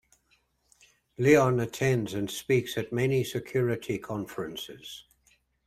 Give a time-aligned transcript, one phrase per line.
[1.19, 5.03] Lyon attends and speaks at many security conferences.